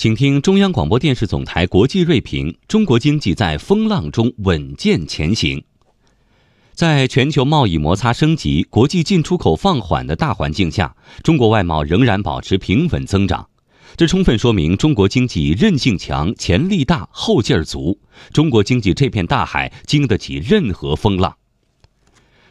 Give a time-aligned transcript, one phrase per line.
[0.00, 5.62] 请听中央广播电视总台国际锐评：中国经济在风浪中稳健前行。
[6.72, 13.46] 在全球贸易摩擦升级、国际进出口放缓的大环境下，中国外贸仍然保持平稳增长，
[13.94, 17.98] 这充分说明中国经济韧性强、潜力大、后劲儿足。
[18.32, 21.36] 中国经济这片大海经得起任何风浪。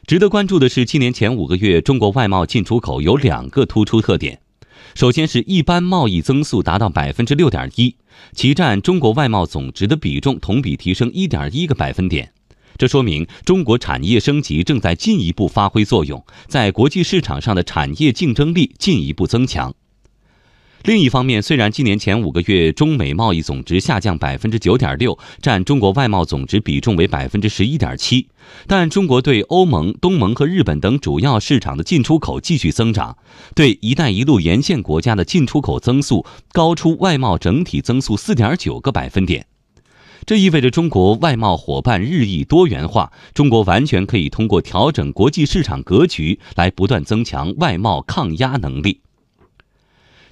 [0.06, 4.40] 值得关注的是，今年前五个月，中国外贸进出口有两个突出特点。
[4.96, 7.96] 首先是一般贸易增速达到百分之六点一，
[8.34, 12.32] 其占中国外贸总值的比重同比提升一点一个百分点。
[12.78, 19.74] 这说明中国产业升级正在进一步发挥作用，在国际市场上的产业竞争力进一步增强。
[20.84, 28.28] 另一方面，虽然今年前五个月中美贸易总值下降百分之九点六，占中国外贸总值比重为百分之十一点七，
[28.66, 33.18] 但中国对欧盟、东盟和日本等主要市场的进出口继续增长，
[33.54, 39.46] 对“一带一路”沿线国家的进出口增速高出外贸整体增速四点九个百分点。
[40.26, 49.02] 这意味着中国外贸伙伴日益多元化，中国完全可以通过调整国际市场格局来不断增强外贸抗压能力。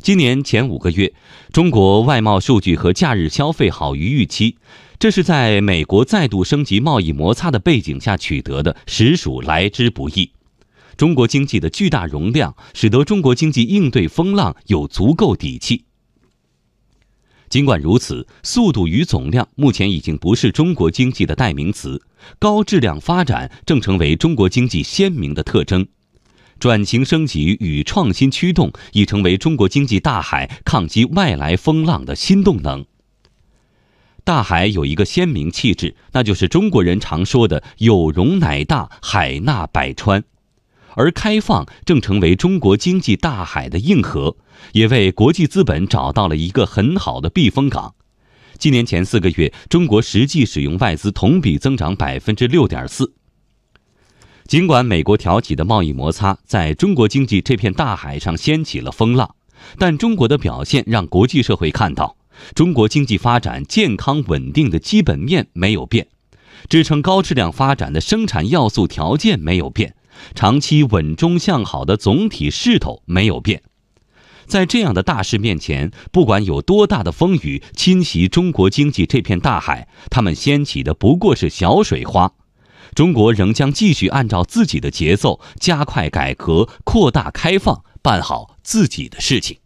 [0.02, 1.14] 今年前五个月，
[1.52, 4.58] 中国外贸数据和假日消费好于预期，
[5.00, 10.32] 这是在美国再度升级贸易摩擦的背景下取得的，实属来之不易。
[10.96, 15.84] 中国经济的巨大容量，使得中国经济应对风浪有足够底气。
[17.50, 22.02] 尽管如此，速度与总量目前已经不是中国经济的代名词，
[22.40, 25.88] 高质量发展正成为中国经济鲜明的特征。
[26.60, 32.86] 转型升级与创新驱动已成为中国经济大海抗击外来风浪的新动能。
[34.24, 40.24] 大海有一个鲜明气质，那就是中国人常说的“有容乃大，海纳百川”，
[40.96, 44.36] 而开放正成为中国经济大海的硬核，
[44.74, 47.96] 也为国际资本找到了一个很好的避风港。
[48.58, 53.14] 今年前四个月，中国实际使用外资同比增长百分之六点四。
[54.48, 59.36] 尽管美国挑起的贸易摩擦在中国经济这片大海上掀起了风浪，
[59.78, 62.16] 但中国的表现让国际社会看到，
[62.56, 66.08] 中国经济发展健康稳定的基本面没有变，
[66.70, 69.96] 支撑高质量发展的生产要素条件没有变，
[70.34, 73.62] 长期稳中向好的总体势头没有变。
[74.46, 82.32] 在这样的大势面前，不管有多大的风雨侵袭中国经济这片大海，他们掀起的不过是小水花。
[82.96, 89.58] 中国仍将继续按照自己的节奏，加快改革、扩大开放，办好自己的事情。